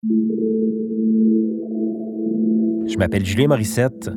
[0.00, 0.08] Je
[2.98, 4.08] m'appelle Julien Morissette.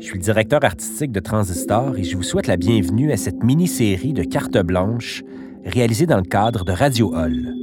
[0.00, 3.44] Je suis le directeur artistique de Transistor et je vous souhaite la bienvenue à cette
[3.44, 5.22] mini-série de cartes blanches
[5.64, 7.54] réalisée dans le cadre de Radio Hall.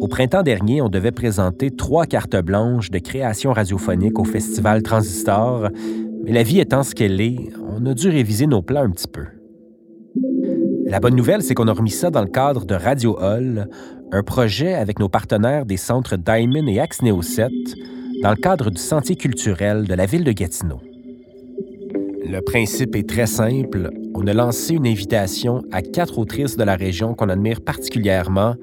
[0.00, 5.68] Au printemps dernier, on devait présenter trois cartes blanches de création radiophonique au festival Transistor,
[6.22, 9.08] mais la vie étant ce qu'elle est, on a dû réviser nos plans un petit
[9.08, 9.24] peu.
[10.86, 13.68] La bonne nouvelle, c'est qu'on a remis ça dans le cadre de Radio Hall,
[14.12, 17.50] un projet avec nos partenaires des centres Diamond et Axneo 7,
[18.22, 20.80] dans le cadre du Sentier culturel de la ville de Gatineau.
[22.26, 23.90] Le principe est très simple.
[24.14, 28.54] On a lancé une invitation à quatre autrices de la région qu'on admire particulièrement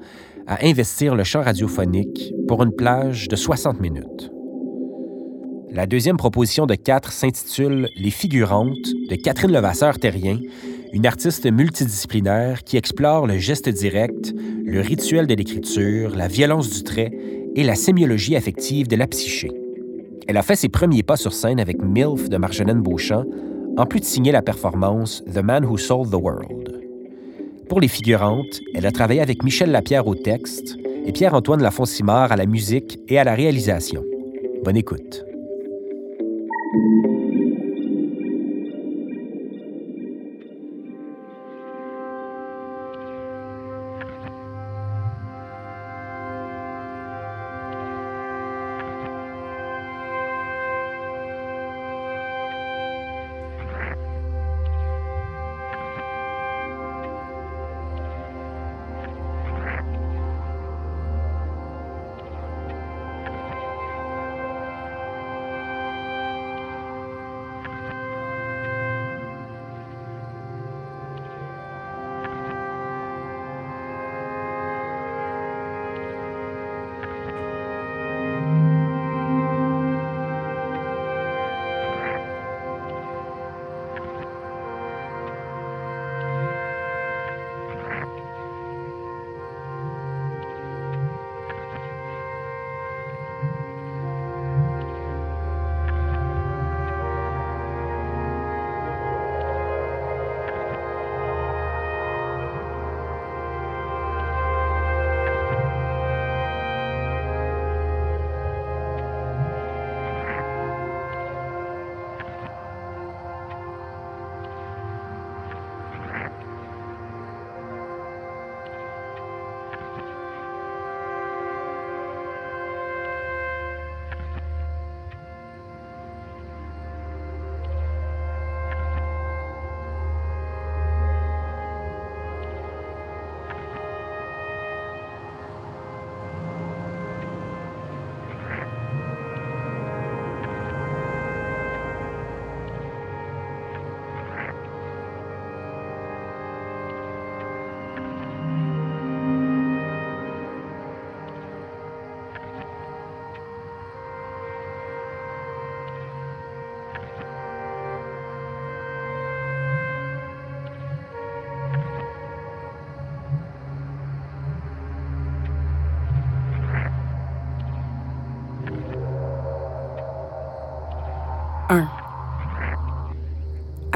[0.46, 4.30] à investir le chant radiophonique pour une plage de 60 minutes.
[5.70, 10.38] La deuxième proposition de quatre s'intitule Les figurantes de Catherine Levasseur-Terrien,
[10.92, 14.32] une artiste multidisciplinaire qui explore le geste direct,
[14.64, 17.10] le rituel de l'écriture, la violence du trait
[17.54, 19.50] et la sémiologie affective de la psyché.
[20.26, 23.24] Elle a fait ses premiers pas sur scène avec MILF de Marjolaine Beauchamp,
[23.76, 26.80] en plus de signer la performance The Man Who Sold the World.
[27.68, 32.36] Pour les figurantes, elle a travaillé avec Michel Lapierre au texte et Pierre-Antoine Lafoncimard à
[32.36, 34.04] la musique et à la réalisation.
[34.64, 35.24] Bonne écoute.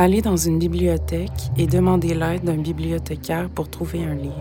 [0.03, 4.35] Aller dans une bibliothèque et demander l'aide d'un bibliothécaire pour trouver un livre.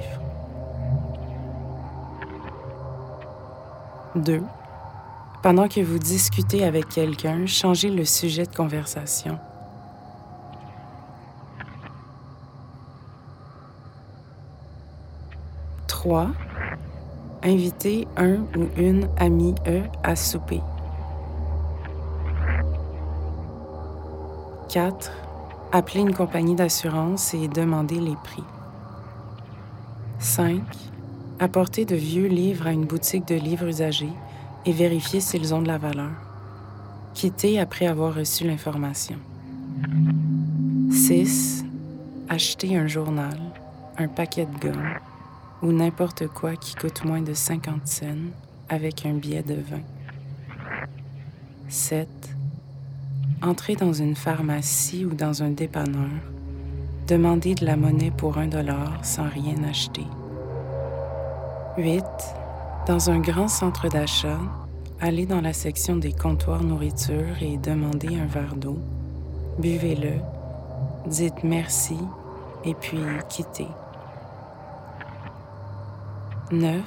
[4.16, 4.42] 2.
[5.44, 9.38] Pendant que vous discutez avec quelqu'un, changez le sujet de conversation.
[15.88, 16.30] 3.
[17.44, 19.54] Invitez un ou une amie
[20.02, 20.62] à souper.
[24.70, 25.21] 4.
[25.74, 28.44] Appelez une compagnie d'assurance et demandez les prix.
[30.20, 30.62] 5.
[31.40, 34.12] Apportez de vieux livres à une boutique de livres usagés
[34.66, 36.12] et vérifiez s'ils ont de la valeur.
[37.14, 39.16] Quittez après avoir reçu l'information.
[40.92, 41.64] 6.
[42.28, 43.40] Achetez un journal,
[43.98, 44.96] un paquet de gomme
[45.62, 48.06] ou n'importe quoi qui coûte moins de 50 cents
[48.68, 49.82] avec un billet de vin.
[51.70, 52.10] 7
[53.44, 56.12] Entrez dans une pharmacie ou dans un dépanneur.
[57.08, 60.06] Demandez de la monnaie pour un dollar sans rien acheter.
[61.76, 62.04] 8.
[62.86, 64.38] Dans un grand centre d'achat,
[65.00, 68.78] allez dans la section des comptoirs nourriture et demandez un verre d'eau.
[69.58, 70.20] Buvez-le,
[71.08, 71.98] dites merci
[72.64, 73.68] et puis quittez.
[76.52, 76.80] 9.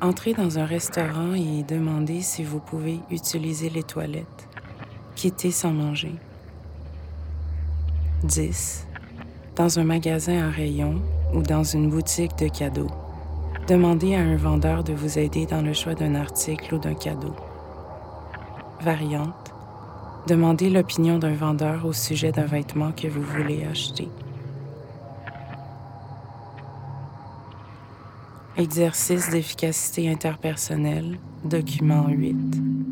[0.00, 4.48] Entrez dans un restaurant et demandez si vous pouvez utiliser les toilettes.
[5.16, 6.14] Quittez sans manger.
[8.24, 8.86] 10.
[9.54, 11.00] Dans un magasin à rayon
[11.32, 12.90] ou dans une boutique de cadeaux.
[13.68, 17.34] Demandez à un vendeur de vous aider dans le choix d'un article ou d'un cadeau.
[18.80, 19.54] Variante.
[20.26, 24.08] Demandez l'opinion d'un vendeur au sujet d'un vêtement que vous voulez acheter.
[28.56, 32.83] Exercice d'efficacité interpersonnelle, document 8.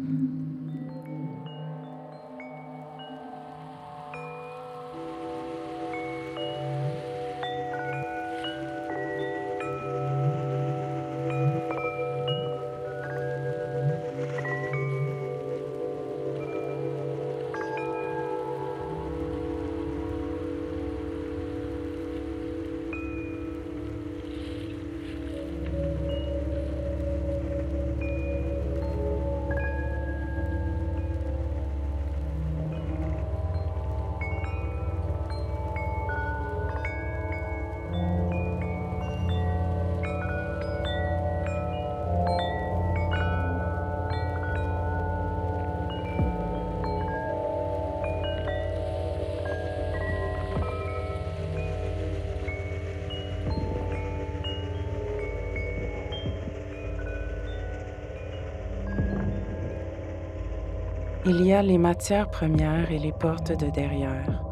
[61.34, 64.44] Il y a les matières premières et les portes de derrière,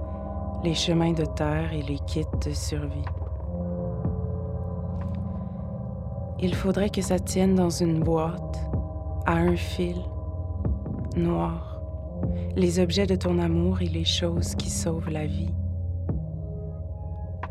[0.65, 3.05] les chemins de terre et les kits de survie.
[6.41, 8.59] Il faudrait que ça tienne dans une boîte,
[9.27, 9.99] à un fil,
[11.17, 11.83] noir,
[12.57, 15.53] les objets de ton amour et les choses qui sauvent la vie.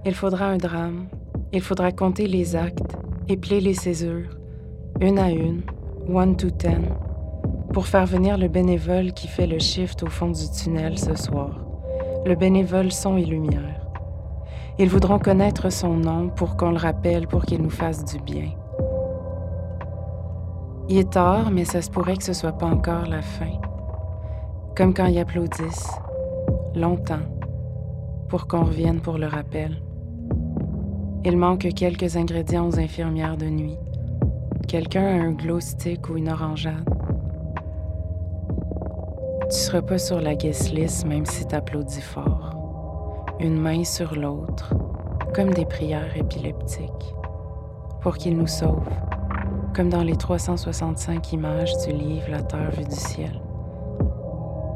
[0.05, 1.05] Il faudra un drame,
[1.53, 2.97] il faudra compter les actes,
[3.27, 4.39] épeler les césures,
[4.99, 5.61] une à une,
[6.07, 6.81] one to ten,
[7.74, 11.66] pour faire venir le bénévole qui fait le shift au fond du tunnel ce soir,
[12.25, 13.80] le bénévole son et lumière.
[14.80, 18.50] Ils voudront connaître son nom pour qu'on le rappelle pour qu'il nous fasse du bien.
[20.88, 23.60] Il est tard, mais ça se pourrait que ce soit pas encore la fin.
[24.75, 25.92] Comme quand ils applaudissent,
[26.75, 27.25] longtemps,
[28.30, 29.81] pour qu'on revienne pour le rappel.
[31.25, 33.77] Il manque quelques ingrédients aux infirmières de nuit.
[34.68, 36.99] Quelqu'un a un glow stick ou une orangeade.
[39.50, 42.56] Tu seras pas sur la guest list même si t'applaudis fort.
[43.40, 44.75] Une main sur l'autre,
[45.34, 47.16] comme des prières épileptiques.
[48.01, 48.88] Pour qu'il nous sauve,
[49.75, 53.42] comme dans les 365 images du livre La Terre vue du ciel.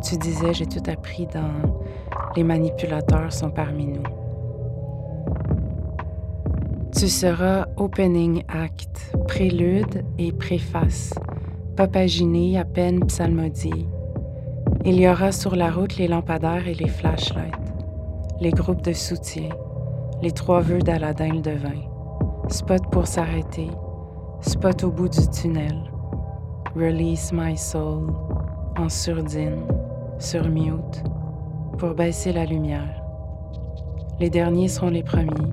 [0.02, 1.78] Tu disais, j'ai tout appris dans
[2.36, 4.04] Les manipulateurs sont parmi nous.
[6.98, 11.14] Tu seras opening act, prélude et préface,
[11.76, 13.88] papaginé à peine psalmodié,
[14.86, 17.54] il y aura sur la route les lampadaires et les flashlights,
[18.42, 19.50] les groupes de soutien,
[20.22, 21.82] les trois vœux d'Aladin le devin,
[22.50, 23.70] spot pour s'arrêter,
[24.42, 25.90] spot au bout du tunnel,
[26.76, 28.14] release my soul,
[28.78, 29.66] en surdine,
[30.20, 31.04] sur mute,
[31.78, 33.02] pour baisser la lumière.
[34.20, 35.52] Les derniers seront les premiers,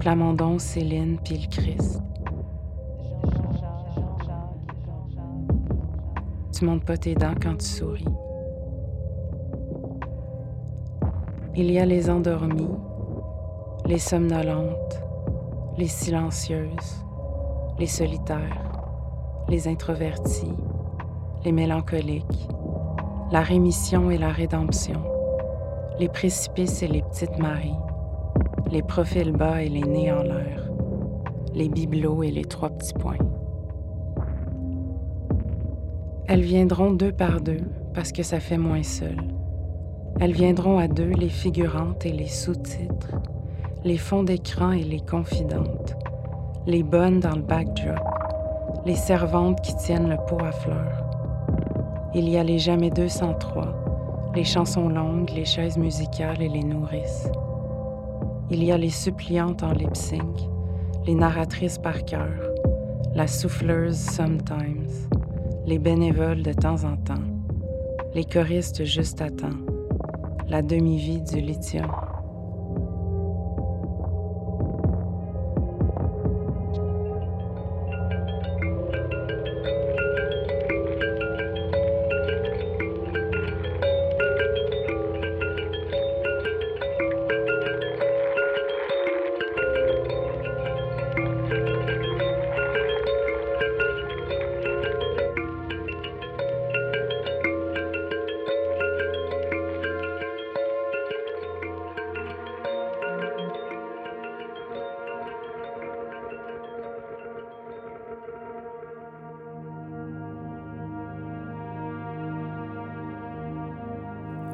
[0.00, 2.02] Plamondon, Céline, puis Christ.
[6.52, 8.04] Tu montes pas tes dents quand tu souris.
[11.58, 12.76] Il y a les endormies,
[13.86, 15.00] les somnolentes,
[15.78, 17.02] les silencieuses,
[17.78, 18.82] les solitaires,
[19.48, 20.52] les introvertis,
[21.46, 22.48] les mélancoliques,
[23.32, 25.02] la rémission et la rédemption,
[25.98, 27.80] les précipices et les petites maries,
[28.70, 30.70] les profils bas et les nez en l'air,
[31.54, 33.16] les bibelots et les trois petits points.
[36.28, 37.62] Elles viendront deux par deux
[37.94, 39.35] parce que ça fait moins seul.
[40.18, 43.14] Elles viendront à deux les figurantes et les sous-titres,
[43.84, 45.94] les fonds d'écran et les confidentes,
[46.66, 47.98] les bonnes dans le backdrop,
[48.86, 51.04] les servantes qui tiennent le pot à fleurs.
[52.14, 57.28] Il y a les jamais 203, les chansons longues, les chaises musicales et les nourrices.
[58.50, 60.48] Il y a les suppliantes en lip sync,
[61.06, 62.54] les narratrices par cœur,
[63.14, 64.88] la souffleuse sometimes,
[65.66, 67.14] les bénévoles de temps en temps,
[68.14, 69.75] les choristes juste à temps
[70.48, 71.90] la demi-vie du lithium.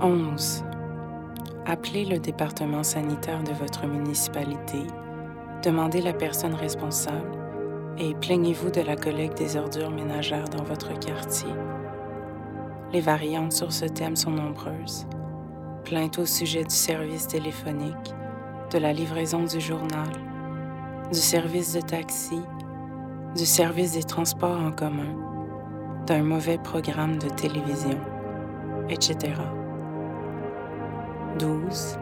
[0.03, 0.65] 11.
[1.65, 4.81] Appelez le département sanitaire de votre municipalité,
[5.63, 7.39] demandez la personne responsable
[7.99, 11.53] et plaignez-vous de la collecte des ordures ménagères dans votre quartier.
[12.93, 15.07] Les variantes sur ce thème sont nombreuses.
[15.85, 18.15] Plainte au sujet du service téléphonique,
[18.73, 20.11] de la livraison du journal,
[21.13, 22.41] du service de taxi,
[23.37, 25.15] du service des transports en commun,
[26.09, 28.01] d'un mauvais programme de télévision,
[28.89, 29.35] etc.
[31.39, 31.99] 12.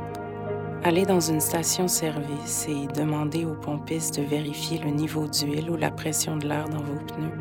[0.83, 5.91] Allez dans une station-service et demandez aux pompistes de vérifier le niveau d'huile ou la
[5.91, 7.39] pression de l'air dans vos pneus.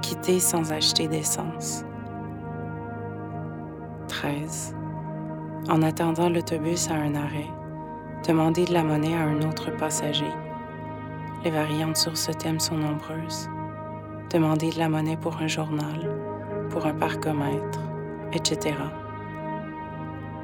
[0.00, 1.84] Quittez sans acheter d'essence.
[4.08, 4.74] 13.
[5.68, 7.48] En attendant l'autobus à un arrêt,
[8.26, 10.32] demandez de la monnaie à un autre passager.
[11.44, 13.48] Les variantes sur ce thème sont nombreuses.
[14.30, 16.18] Demandez de la monnaie pour un journal,
[16.70, 17.80] pour un parcomètre,
[18.32, 18.74] etc.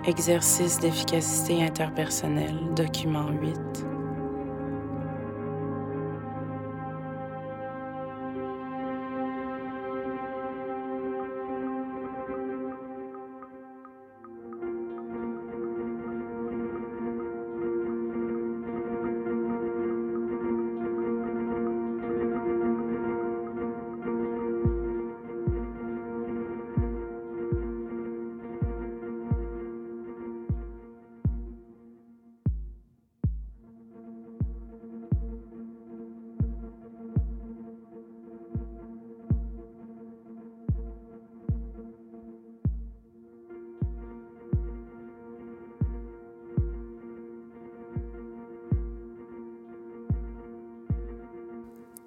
[0.08, 3.87] Exercice d'efficacité interpersonnelle, document 8.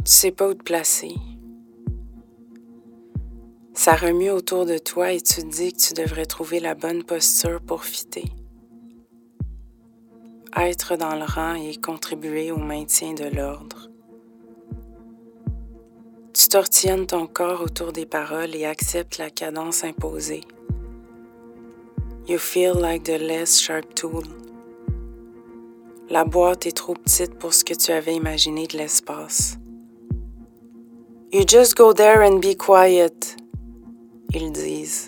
[0.04, 1.14] Tu sais pas où te placer.
[3.76, 7.62] Ça remue autour de toi et tu dis que tu devrais trouver la bonne posture
[7.62, 8.26] pour fitter.
[10.58, 13.90] Être dans le rang et contribuer au maintien de l'ordre.
[16.34, 20.42] Tu tortillonnes ton corps autour des paroles et acceptes la cadence imposée.
[22.28, 24.24] You feel like the less sharp tool.
[26.10, 29.61] La boîte est trop petite pour ce que tu avais imaginé de l'espace.
[31.34, 33.38] You just go there and be quiet,
[34.34, 35.08] ils disent.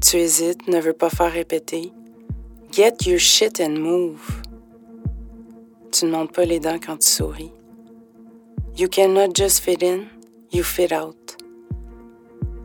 [0.00, 1.92] Tu hésites, ne veux pas faire répéter.
[2.72, 4.40] Get your shit and move.
[5.92, 7.52] Tu ne montes pas les dents quand tu souris.
[8.74, 10.06] You cannot just fit in,
[10.50, 11.36] you fit out.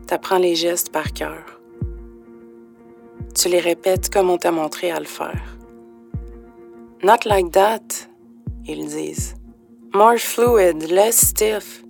[0.07, 1.43] T'apprends les gestes par cœur.
[3.35, 5.57] Tu les répètes comme on t'a montré à le faire.
[7.03, 8.07] Not like that,
[8.65, 9.35] ils disent.
[9.93, 11.84] More fluid, less stiff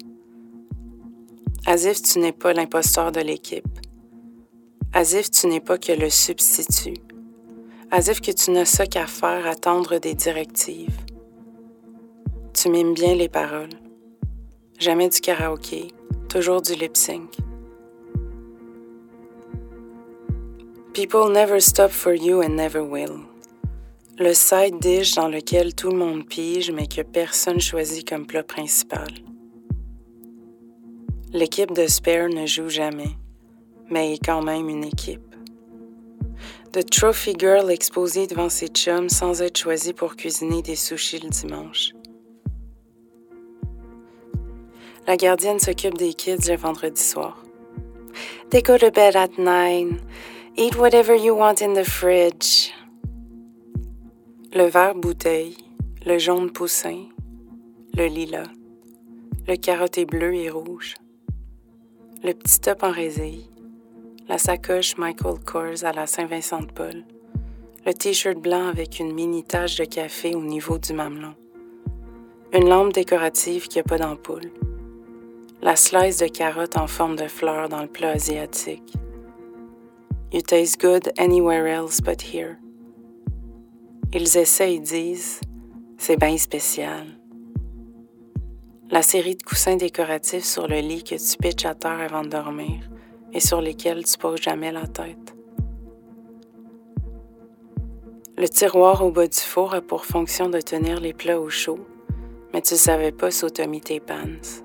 [1.66, 3.80] as if tu n'es pas l'imposteur de l'équipe,
[4.94, 7.02] as if tu n'es pas que le substitut,
[7.92, 10.98] as if que tu n'as ça qu'à faire, attendre des directives.
[12.54, 13.74] Tu mimes bien les paroles.
[14.80, 15.88] Jamais du karaoké,
[16.30, 17.32] toujours du lip sync.
[20.94, 23.26] People never stop for you and never will.
[24.18, 28.44] Le side dish dans lequel tout le monde pige mais que personne choisit comme plat
[28.44, 29.10] principal.
[31.36, 33.18] L'équipe de Spare ne joue jamais,
[33.92, 35.36] mais est quand même une équipe.
[36.72, 41.28] The Trophy Girl exposée devant ses chums sans être choisie pour cuisiner des sushis le
[41.28, 41.92] dimanche.
[45.08, 47.44] La gardienne s'occupe des kids le vendredi soir.
[48.50, 50.00] They go to bed at nine.
[50.56, 52.72] Eat whatever you want in the fridge.
[54.54, 55.58] Le vert bouteille,
[56.06, 57.10] le jaune poussin,
[57.94, 58.48] le lilas,
[59.50, 60.96] le carotté bleu et rouge
[62.26, 63.48] le petit top en résille,
[64.28, 67.04] la sacoche Michael Kors à la Saint-Vincent de Paul,
[67.86, 71.36] le t-shirt blanc avec une mini tache de café au niveau du mamelon,
[72.52, 74.52] une lampe décorative qui n'a pas d'ampoule,
[75.62, 78.96] la slice de carotte en forme de fleur dans le plat asiatique.
[80.34, 82.58] You taste good anywhere else but here.
[84.14, 85.42] Ils essaient et disent,
[86.00, 87.06] c'est bien spécial
[88.92, 92.30] la série de coussins décoratifs sur le lit que tu pitches à terre avant de
[92.30, 92.88] dormir
[93.34, 95.36] et sur lesquels tu poses jamais la tête.
[98.38, 101.80] Le tiroir au bas du four a pour fonction de tenir les plats au chaud,
[102.54, 104.62] mais tu ne savais pas sous mis tes pants.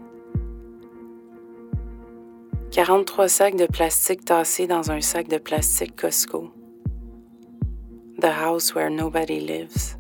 [2.73, 6.51] 43 sacs de plastique tassés dans un sac de plastique Costco.
[8.21, 10.00] The house where nobody lives.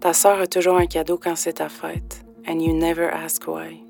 [0.00, 3.82] Ta sœur a toujours un cadeau quand c'est ta fête, and you never ask why.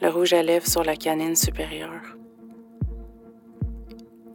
[0.00, 2.16] Le rouge à lèvres sur la canine supérieure.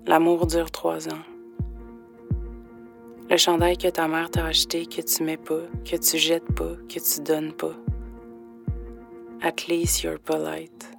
[0.06, 1.24] L'amour dure trois ans.
[3.32, 6.76] Le chandail que ta mère t'a acheté, que tu mets pas, que tu jettes pas,
[6.88, 7.76] que tu donnes pas.
[9.42, 10.92] At least you're polite.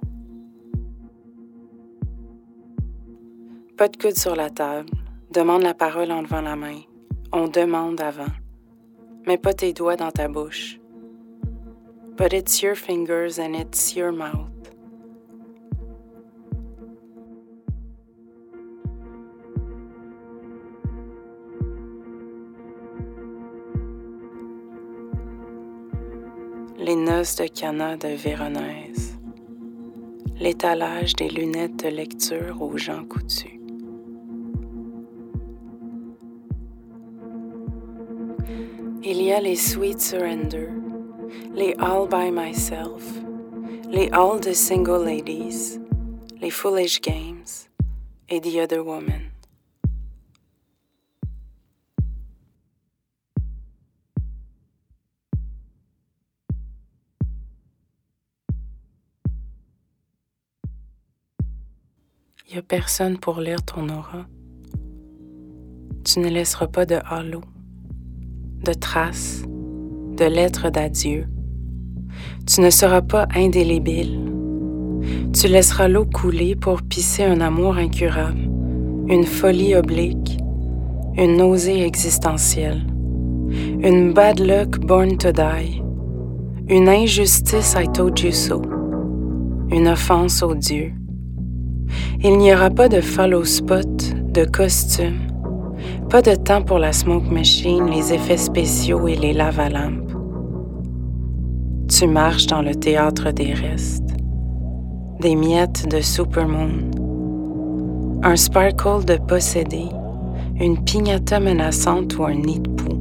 [3.77, 4.89] Pas de coude sur la table.
[5.31, 6.81] Demande la parole en levant la main.
[7.31, 8.42] On demande avant.
[9.25, 10.79] Mets pas tes doigts dans ta bouche.
[12.17, 14.53] But it's your fingers and it's your mouth.
[26.83, 29.17] les noces de Cana de Véronèse,
[30.37, 33.62] l'étalage des lunettes de lecture aux gens coutus.
[39.41, 40.69] Les Sweet Surrender,
[41.53, 43.03] les All by Myself,
[43.89, 45.79] les All the Single Ladies,
[46.39, 47.67] les Foolish Games
[48.29, 49.31] et The Other Woman.
[62.47, 64.27] Il n'y a personne pour lire ton aura.
[66.05, 67.41] Tu ne laisseras pas de halo,
[68.63, 69.43] de traces,
[70.17, 71.25] de lettres d'adieu.
[72.45, 74.19] Tu ne seras pas indélébile.
[75.33, 78.49] Tu laisseras l'eau couler pour pisser un amour incurable,
[79.07, 80.37] une folie oblique,
[81.15, 82.85] une nausée existentielle,
[83.81, 85.81] une bad luck born to die,
[86.67, 88.61] une injustice I told you so,
[89.71, 90.93] une offense aux dieux
[92.21, 93.87] il n'y aura pas de follow spot,
[94.31, 95.19] de costume,
[96.09, 100.11] pas de temps pour la smoke machine, les effets spéciaux et les lavalampes.
[101.89, 104.15] Tu marches dans le théâtre des restes,
[105.19, 106.91] des miettes de supermoon,
[108.23, 109.85] un sparkle de possédé,
[110.59, 112.99] une pignata menaçante ou un nid de poux.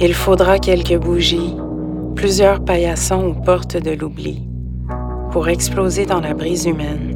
[0.00, 1.56] Il faudra quelques bougies,
[2.14, 4.48] plusieurs paillassons aux portes de l'oubli
[5.30, 7.14] pour exploser dans la brise humaine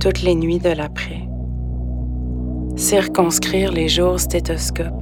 [0.00, 1.23] toutes les nuits de l'après.
[2.76, 4.92] Circonscrire les jours stéthoscope.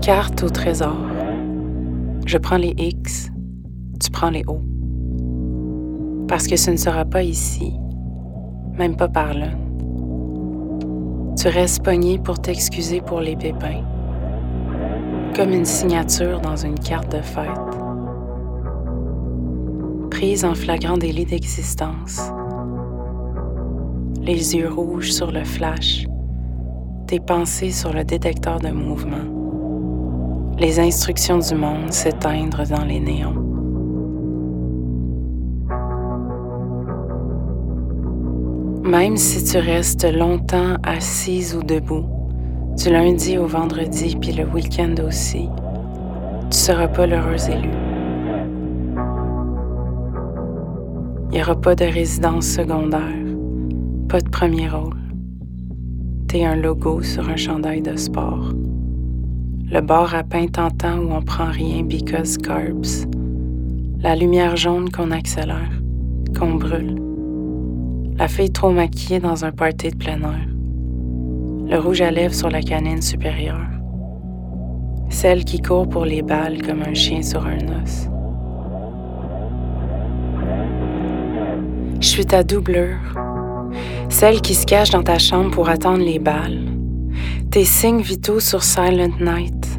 [0.00, 0.96] Carte au trésor.
[2.26, 3.30] Je prends les X,
[4.00, 4.60] tu prends les O.
[6.28, 7.72] Parce que ce ne sera pas ici,
[8.78, 9.48] même pas par là.
[11.36, 13.82] Tu restes pogné pour t'excuser pour les pépins,
[15.34, 17.74] comme une signature dans une carte de fête
[20.14, 22.33] prise en flagrant délit d'existence.
[24.26, 26.06] Les yeux rouges sur le flash,
[27.06, 33.34] tes pensées sur le détecteur de mouvement, les instructions du monde s'éteindre dans les néons.
[38.82, 42.06] Même si tu restes longtemps assise ou debout,
[42.78, 45.50] du lundi au vendredi puis le week-end aussi,
[46.50, 47.68] tu seras pas l'heureux élu.
[51.30, 53.23] Il n'y aura pas de résidence secondaire,
[54.14, 54.94] pas de premier rôle.
[56.28, 58.52] T'es un logo sur un chandail de sport.
[59.68, 63.08] Le bar à pain tentant où on prend rien because carbs.
[63.98, 65.82] La lumière jaune qu'on accélère,
[66.38, 66.94] qu'on brûle.
[68.16, 70.46] La fille trop maquillée dans un party de plein air.
[71.66, 73.66] Le rouge à lèvres sur la canine supérieure.
[75.10, 78.08] Celle qui court pour les balles comme un chien sur un os.
[82.00, 83.00] Je suis ta doublure,
[84.08, 86.60] celle qui se cache dans ta chambre pour attendre les balles.
[87.50, 89.78] Tes signes vitaux sur Silent Night.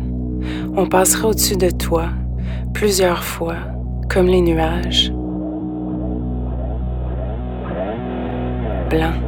[0.75, 2.09] On passera au-dessus de toi
[2.73, 3.57] plusieurs fois,
[4.09, 5.11] comme les nuages.
[8.89, 9.24] Blanc.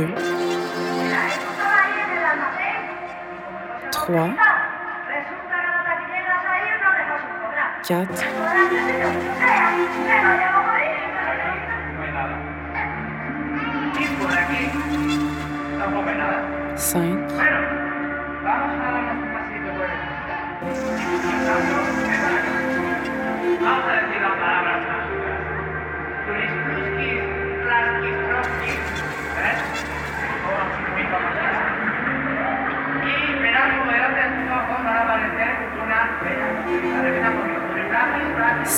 [0.00, 0.06] 2,
[3.92, 4.36] 3,
[7.82, 8.39] 4,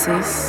[0.05, 0.42] places.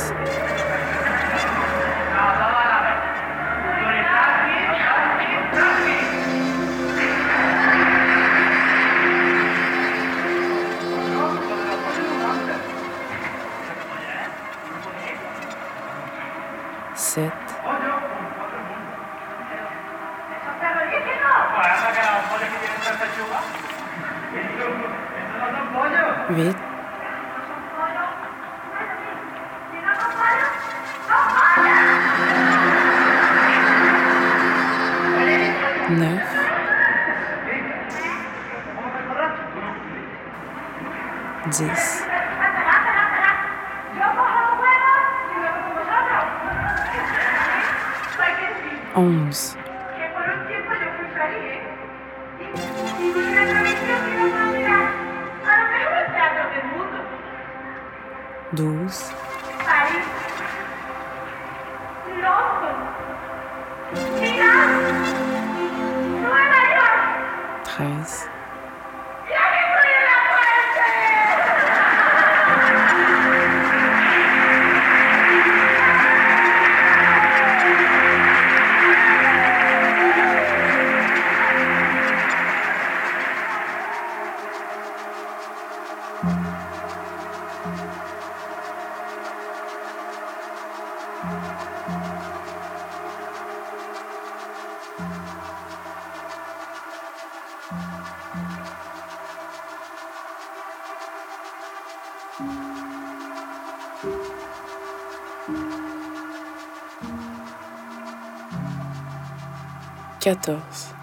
[110.25, 110.95] 14.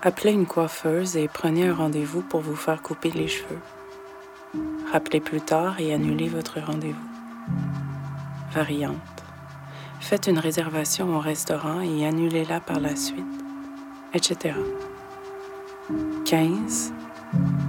[0.00, 3.60] Appelez une coiffeuse et prenez un rendez-vous pour vous faire couper les cheveux.
[4.92, 6.96] Rappelez plus tard et annulez votre rendez-vous.
[8.52, 9.24] Variante.
[10.00, 13.24] Faites une réservation au restaurant et annulez-la par la suite,
[14.14, 14.54] etc.
[16.24, 16.92] 15.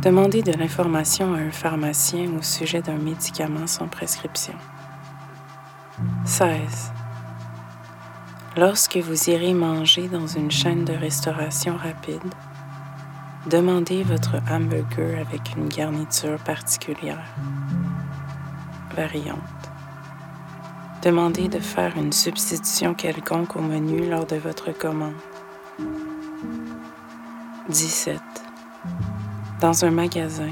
[0.03, 4.53] Demandez de l'information à un pharmacien au sujet d'un médicament sans prescription.
[6.25, 6.91] 16.
[8.55, 12.21] Lorsque vous irez manger dans une chaîne de restauration rapide,
[13.47, 17.23] demandez votre hamburger avec une garniture particulière.
[18.95, 19.39] Variante.
[21.01, 25.13] Demandez de faire une substitution quelconque au menu lors de votre commande.
[27.69, 28.19] 17.
[29.61, 30.51] Dans un magasin,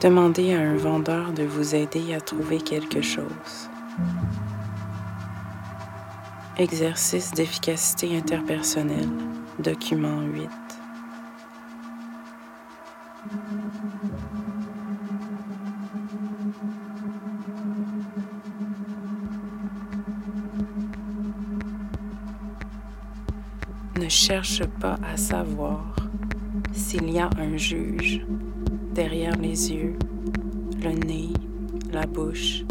[0.00, 3.68] demandez à un vendeur de vous aider à trouver quelque chose.
[6.56, 9.10] Exercice d'efficacité interpersonnelle,
[9.58, 10.65] document 8.
[23.98, 25.96] Ne cherche pas à savoir
[26.72, 28.24] s'il y a un juge
[28.94, 29.96] derrière les yeux,
[30.82, 31.30] le nez,
[31.92, 32.64] la bouche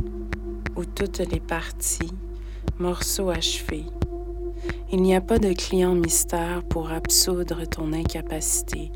[0.76, 2.12] ou toutes les parties,
[2.80, 3.86] morceaux achevés.
[4.92, 8.92] Il n'y a pas de client mystère pour absoudre ton incapacité,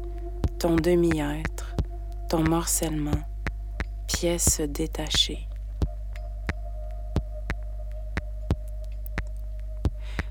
[0.60, 1.74] ton demi-être,
[2.28, 3.24] ton morcellement,
[4.08, 5.48] pièce détachée.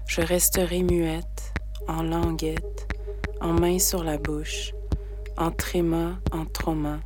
[0.07, 1.55] Je resterai muette,
[1.89, 2.95] en languette,
[3.41, 4.75] en main sur la bouche,
[5.39, 7.01] en tréma, en trauma,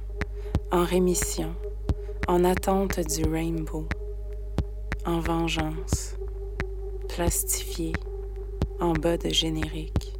[0.73, 1.55] en rémission,
[2.27, 3.87] en attente du rainbow,
[5.07, 6.17] en vengeance,
[7.09, 7.93] plastifié,
[8.81, 10.13] en bas de générique,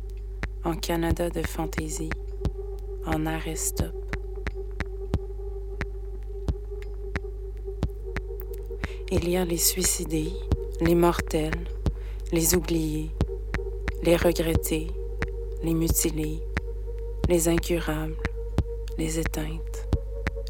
[0.63, 2.11] en Canada de fantaisie,
[3.07, 3.55] en arrêt.
[9.11, 10.33] Il y a les suicidés,
[10.81, 11.69] les mortels,
[12.33, 13.11] les oubliés,
[14.03, 14.89] les regrettés,
[15.63, 16.41] les mutilés,
[17.29, 18.17] les incurables,
[18.99, 19.89] les éteintes,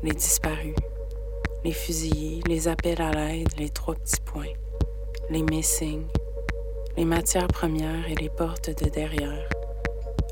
[0.02, 0.76] les disparus,
[1.64, 4.54] les fusillés, les appels à l'aide, les trois petits points,
[5.28, 6.04] les missing,
[6.96, 9.48] les matières premières et les portes de derrière,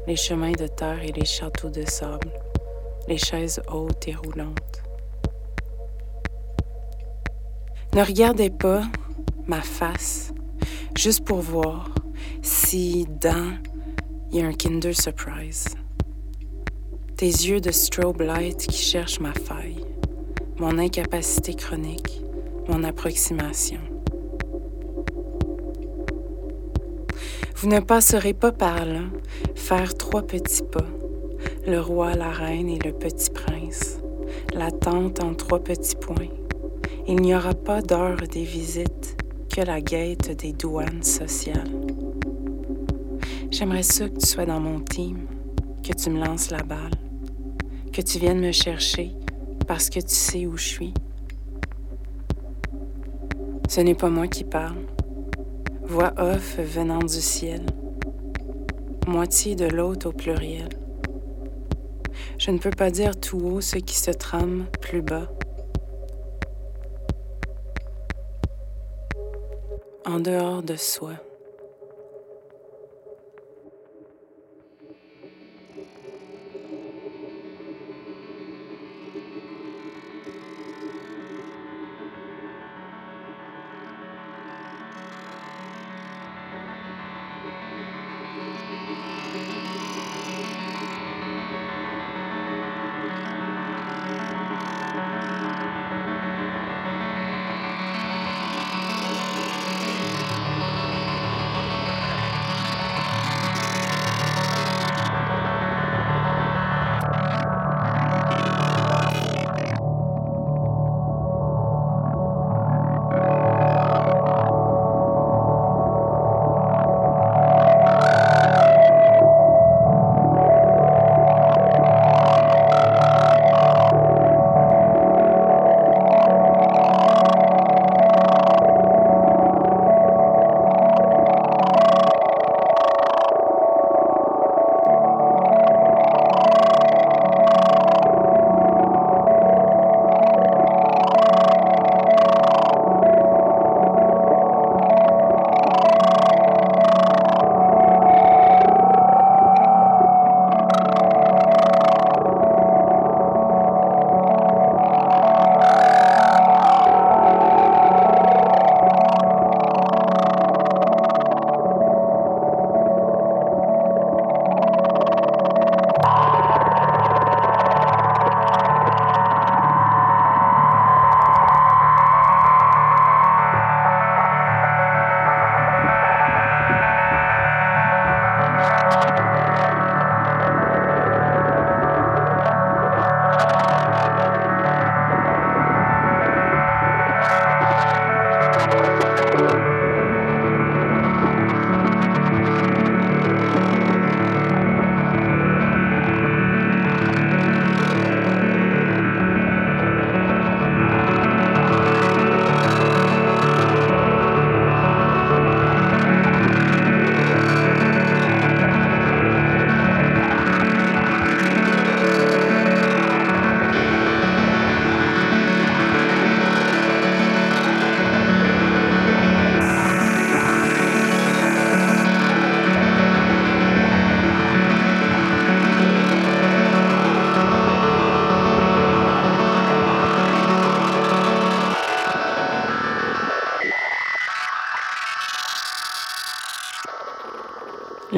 [0.06, 2.30] les chemins de terre et les châteaux de sable,
[3.08, 4.82] les chaises hautes et roulantes.
[7.94, 8.82] Ne regardez pas
[9.46, 10.32] ma face
[10.96, 11.88] juste pour voir
[12.42, 13.56] si dans
[14.32, 15.64] il y a un Kinder Surprise.
[17.16, 19.84] Tes yeux de strobe light qui cherchent ma faille,
[20.58, 22.22] mon incapacité chronique,
[22.68, 23.89] mon approximation.
[27.60, 29.02] Vous ne passerez pas par là,
[29.54, 30.86] faire trois petits pas,
[31.66, 33.98] le roi, la reine et le petit prince,
[34.54, 36.30] l'attente en trois petits points.
[37.06, 39.14] Il n'y aura pas d'heure des visites
[39.54, 41.70] que la guette des douanes sociales.
[43.50, 45.26] J'aimerais ça que tu sois dans mon team,
[45.86, 46.94] que tu me lances la balle,
[47.92, 49.10] que tu viennes me chercher
[49.68, 50.94] parce que tu sais où je suis.
[53.68, 54.78] Ce n'est pas moi qui parle.
[55.90, 57.66] Voix off venant du ciel.
[59.08, 60.68] Moitié de l'autre au pluriel.
[62.38, 65.28] Je ne peux pas dire tout haut ce qui se trame plus bas.
[70.06, 71.14] En dehors de soi.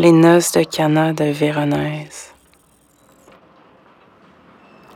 [0.03, 2.35] Les noces de Cana de Véronèse.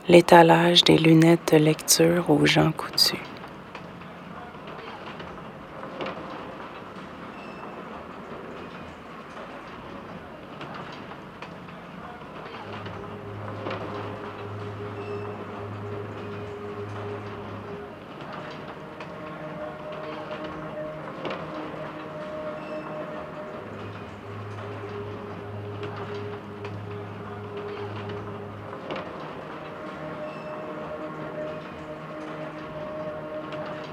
[0.09, 3.15] L'étalage des lunettes de lecture aux gens coutus.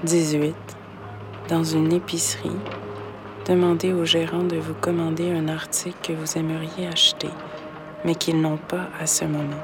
[0.05, 0.55] 18.
[1.49, 2.51] Dans une épicerie,
[3.47, 7.31] demandez au gérant de vous commander un article que vous aimeriez acheter,
[8.03, 9.63] mais qu'ils n'ont pas à ce moment.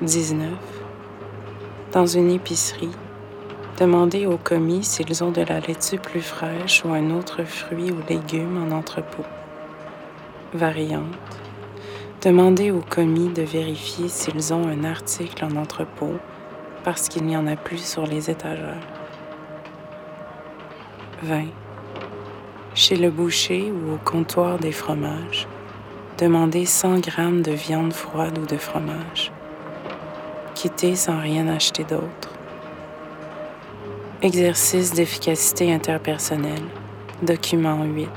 [0.00, 0.50] 19.
[1.92, 2.90] Dans une épicerie,
[3.78, 7.98] demandez aux commis s'ils ont de la laitue plus fraîche ou un autre fruit ou
[8.08, 9.26] légume en entrepôt.
[10.54, 11.04] Variante.
[12.20, 16.14] Demandez aux commis de vérifier s'ils ont un article en entrepôt
[16.86, 18.78] parce qu'il n'y en a plus sur les étagères.
[21.24, 21.46] 20.
[22.76, 25.48] Chez le boucher ou au comptoir des fromages,
[26.16, 27.10] demandez 100 g
[27.42, 29.32] de viande froide ou de fromage.
[30.54, 32.30] Quittez sans rien acheter d'autre.
[34.22, 36.68] Exercice d'efficacité interpersonnelle.
[37.20, 38.08] Document 8.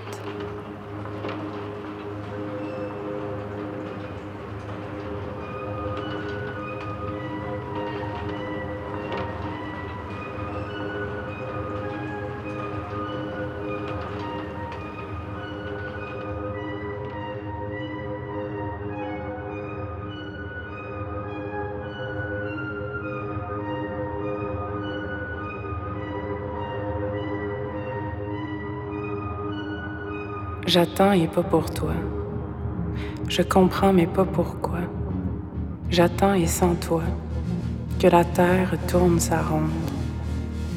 [30.70, 31.94] J'attends et pas pour toi.
[33.28, 34.82] Je comprends mais pas pourquoi.
[35.90, 37.02] J'attends et sans toi
[38.00, 39.90] que la terre tourne sa ronde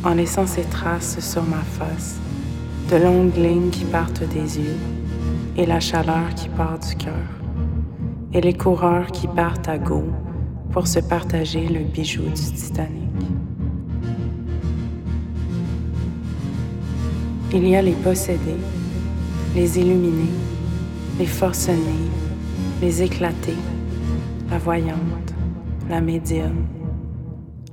[0.03, 2.19] en laissant ses traces sur ma face,
[2.91, 4.79] de longues lignes qui partent des yeux
[5.59, 7.29] et la chaleur qui part du cœur
[8.33, 10.05] et les coureurs qui partent à go
[10.71, 13.11] pour se partager le bijou du Titanic.
[17.53, 18.57] Il y a les possédés
[19.55, 20.33] les illuminés,
[21.19, 22.09] les forcenés,
[22.81, 23.59] les éclatés,
[24.51, 25.35] la voyante,
[25.91, 26.67] la médium,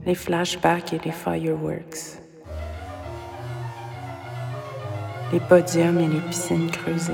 [0.06, 2.20] les flashbacks et les fireworks,
[5.32, 7.14] les podiums et les piscines creusées,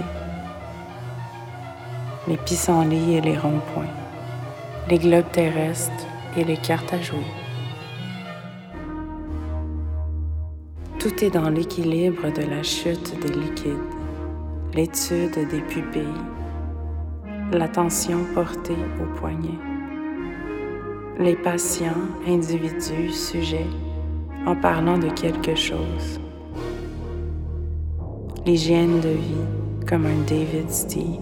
[2.28, 3.94] les pissenlits et les ronds-points,
[4.90, 7.20] les globes terrestres et les cartes à jouer.
[10.98, 13.95] Tout est dans l'équilibre de la chute des liquides
[14.76, 16.04] l'étude des pupilles,
[17.54, 19.58] l'attention portée au poignet,
[21.18, 23.68] les patients, individus, sujets,
[24.46, 26.20] en parlant de quelque chose,
[28.46, 31.22] l'hygiène de vie comme un David Steve,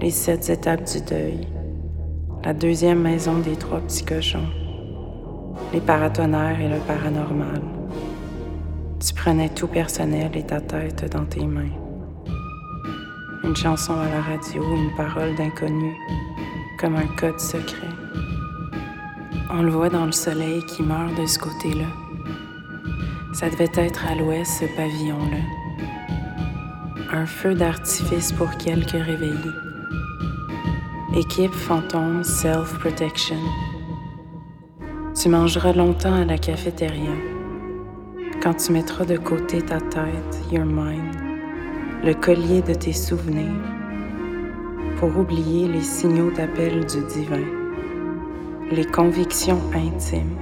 [0.00, 1.46] les sept étapes du deuil,
[2.42, 4.48] la deuxième maison des trois petits cochons,
[5.74, 7.60] les paratonnerres et le paranormal.
[9.00, 11.79] Tu prenais tout personnel et ta tête dans tes mains
[13.44, 15.96] une chanson à la radio, une parole d'inconnu,
[16.78, 17.88] comme un code secret.
[19.50, 21.86] On le voit dans le soleil qui meurt de ce côté-là.
[23.32, 25.38] Ça devait être à l'ouest, ce pavillon-là.
[27.12, 29.34] Un feu d'artifice pour quelques réveillés.
[31.16, 33.38] Équipe fantôme self-protection.
[35.20, 37.10] Tu mangeras longtemps à la cafétéria.
[38.42, 41.29] Quand tu mettras de côté ta tête, your mind,
[42.02, 43.60] le collier de tes souvenirs,
[44.98, 47.44] pour oublier les signaux d'appel du divin,
[48.70, 50.38] les convictions intimes.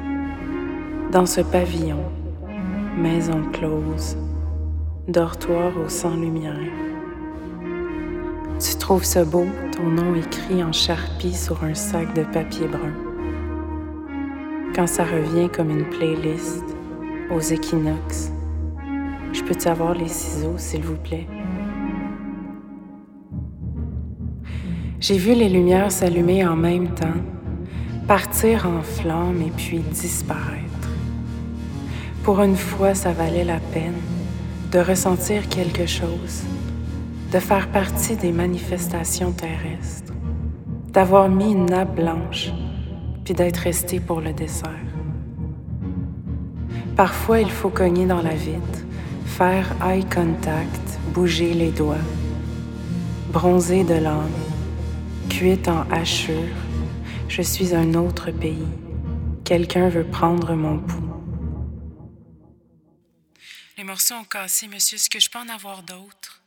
[1.10, 2.04] Dans ce pavillon,
[2.96, 4.16] maison close,
[5.08, 6.70] dortoir au sans lumière.
[8.60, 9.46] Tu trouves ce beau,
[9.76, 12.94] ton nom écrit en charpie sur un sac de papier brun.
[14.76, 16.64] Quand ça revient comme une playlist
[17.34, 18.30] aux équinoxes,
[19.32, 21.26] je peux-tu avoir les ciseaux, s'il vous plaît?
[25.00, 27.20] J'ai vu les lumières s'allumer en même temps,
[28.08, 30.64] partir en flammes et puis disparaître.
[32.24, 34.00] Pour une fois, ça valait la peine
[34.72, 36.42] de ressentir quelque chose,
[37.30, 40.12] de faire partie des manifestations terrestres,
[40.92, 42.50] d'avoir mis une nappe blanche,
[43.24, 44.68] puis d'être resté pour le dessert.
[46.96, 48.80] Parfois, il faut cogner dans la vitre,
[49.26, 52.04] faire eye contact, bouger les doigts,
[53.32, 54.47] bronzer de l'âme
[55.38, 56.52] Cuite en hachure,
[57.28, 58.66] je suis un autre pays.
[59.44, 61.14] Quelqu'un veut prendre mon pouls.
[63.76, 64.96] Les morceaux ont cassé, monsieur.
[64.96, 66.42] Est-ce que je peux en avoir d'autres?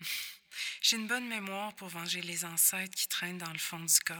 [0.82, 4.16] J'ai une bonne mémoire pour venger les ancêtres qui traînent dans le fond du code,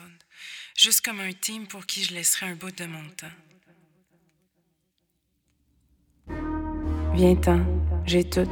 [0.79, 3.27] juste comme un team pour qui je laisserai un bout de mon temps.
[7.13, 7.61] Viens-t'en,
[8.07, 8.49] j'ai tout.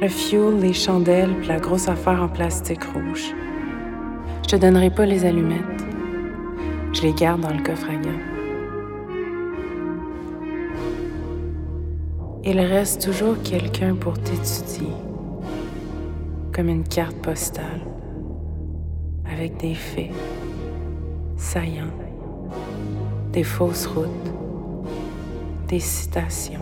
[0.00, 3.34] Le fuel, les chandelles, puis la grosse affaire en plastique rouge.
[4.44, 5.86] Je te donnerai pas les allumettes.
[6.92, 8.10] Je les garde dans le coffre à gants.
[12.44, 14.92] Il reste toujours quelqu'un pour t'étudier,
[16.52, 17.80] comme une carte postale,
[19.24, 20.12] avec des faits
[21.38, 21.96] saillants,
[23.32, 24.34] des fausses routes,
[25.68, 26.60] des citations.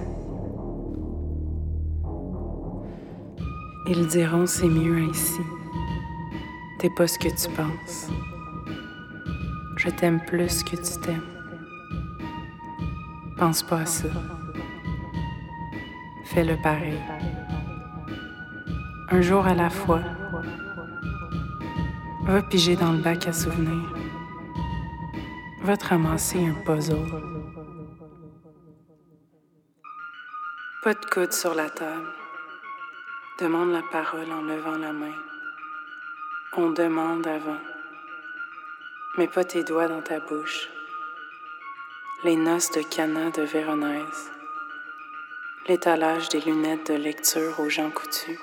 [3.89, 5.41] Ils diront c'est mieux ainsi.
[6.83, 8.09] T'es pas ce que tu penses.
[9.77, 11.23] Je t'aime plus que tu t'aimes.
[13.39, 14.09] Pense pas à ça.
[16.25, 16.99] Fais-le pareil.
[19.11, 20.01] Un jour à la fois.
[22.25, 23.95] Va piger dans le bac à souvenirs.
[25.63, 26.97] Va te ramasser un puzzle.
[30.83, 32.09] Pas de coude sur la table.
[33.41, 35.32] Demande la parole en levant la main.
[36.55, 37.61] On demande avant.
[39.17, 40.69] Mets pas tes doigts dans ta bouche.
[42.25, 44.31] Les noces de Cana de Véronèse.
[45.67, 48.39] L'étalage des lunettes de lecture aux gens coutus.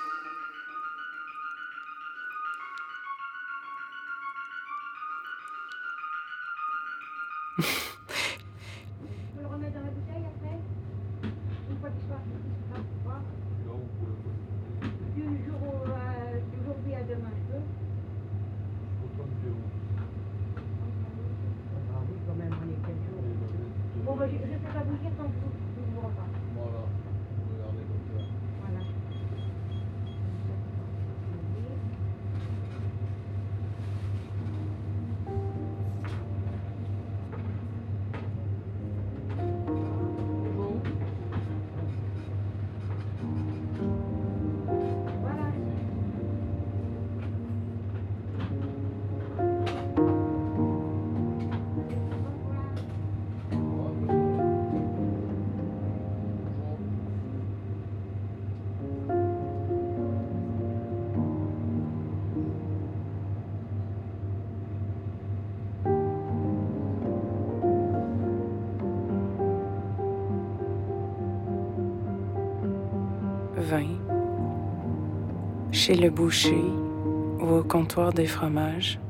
[75.90, 76.62] Chez le boucher
[77.40, 79.00] ou au comptoir des fromages,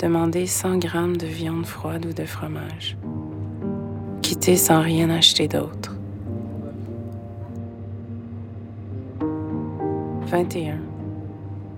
[0.00, 2.96] demandez 100 grammes de viande froide ou de fromage.
[4.20, 5.96] Quittez sans rien acheter d'autre.
[10.26, 10.80] 21.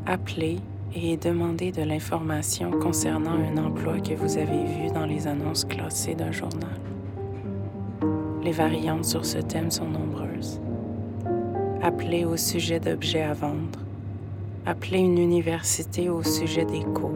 [0.07, 0.59] Appelez
[0.95, 6.15] et demandez de l'information concernant un emploi que vous avez vu dans les annonces classées
[6.15, 6.81] d'un journal.
[8.43, 10.63] Les variantes sur ce thème sont nombreuses.
[11.83, 13.84] Appelez au sujet d'objets à vendre.
[14.67, 17.13] Appelez une université au sujet des cours.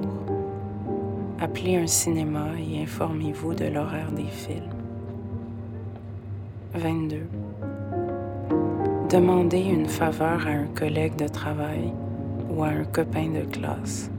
[1.40, 4.68] Appelez un cinéma et informez-vous de l'horaire des films.
[6.74, 7.22] 22.
[9.08, 11.90] Demandez une faveur à un collègue de travail
[12.50, 14.10] ou à un copain de classe.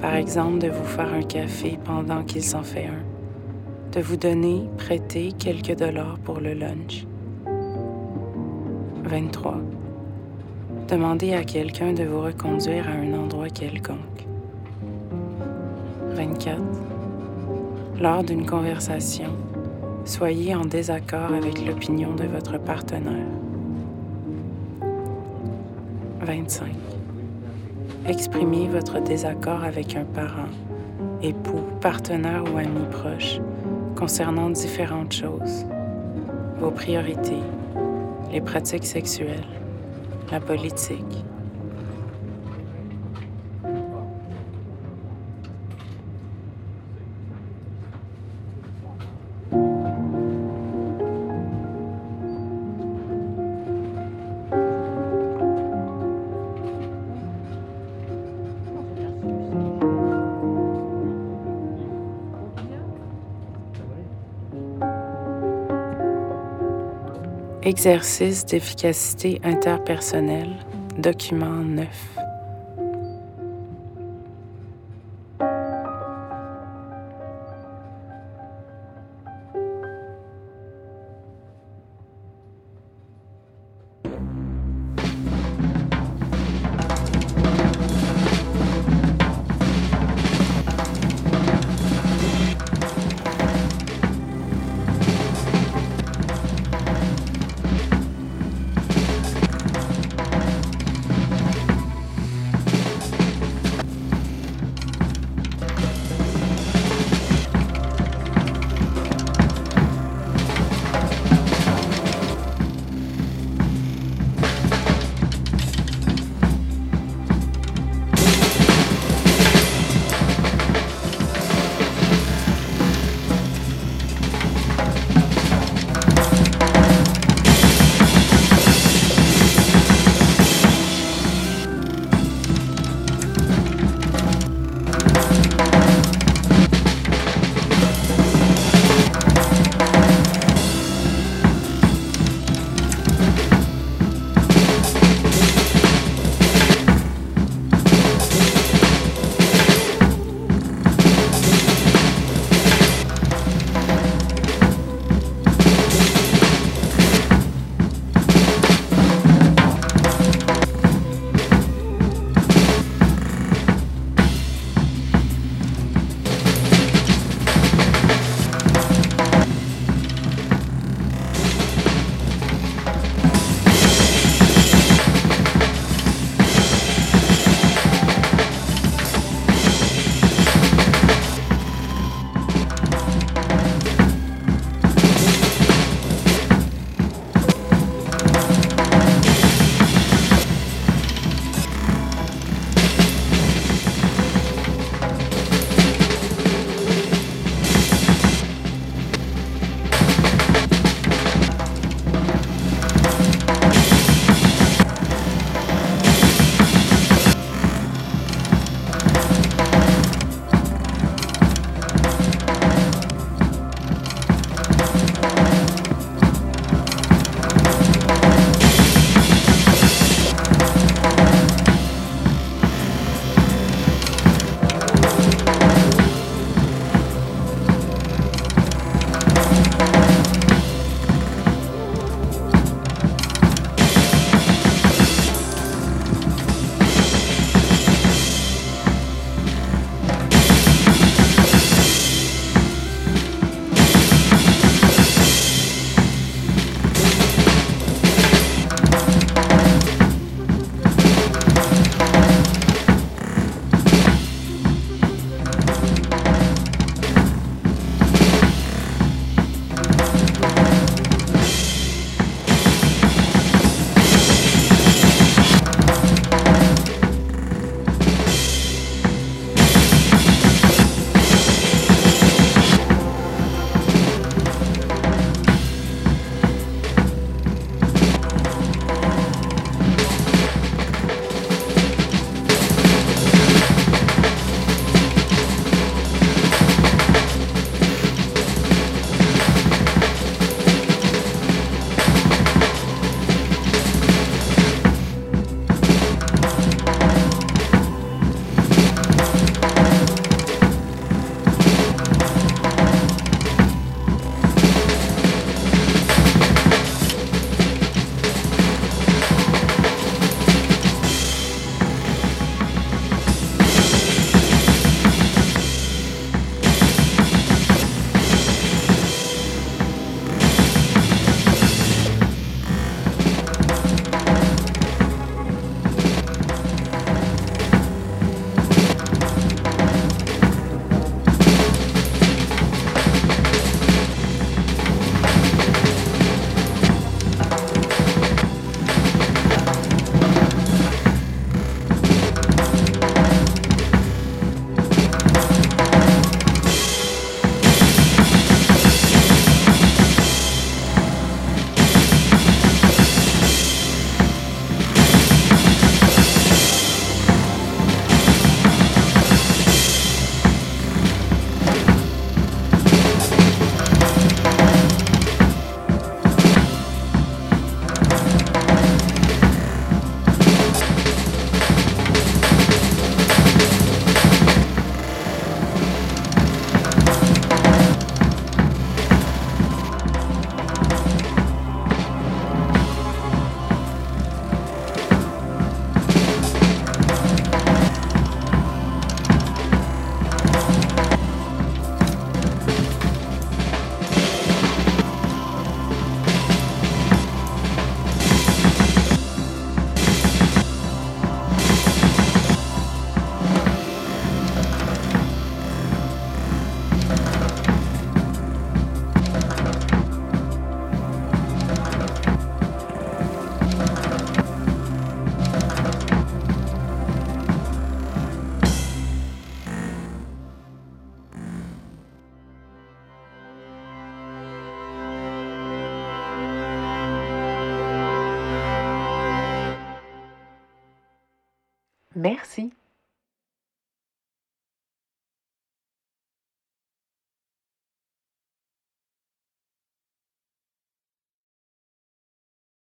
[0.00, 3.92] Par exemple, de vous faire un café pendant qu'il s'en fait un.
[3.92, 7.04] De vous donner, prêter quelques dollars pour le lunch
[9.04, 9.81] 23.
[10.92, 14.26] Demandez à quelqu'un de vous reconduire à un endroit quelconque.
[16.10, 16.60] 24.
[17.98, 19.30] Lors d'une conversation,
[20.04, 23.24] soyez en désaccord avec l'opinion de votre partenaire.
[26.20, 26.66] 25.
[28.06, 30.50] Exprimez votre désaccord avec un parent,
[31.22, 33.40] époux, partenaire ou ami proche
[33.96, 35.64] concernant différentes choses,
[36.60, 37.42] vos priorités,
[38.30, 39.61] les pratiques sexuelles,
[40.32, 41.31] la politique.
[67.72, 70.58] Exercice d'efficacité interpersonnelle,
[70.98, 71.88] document 9.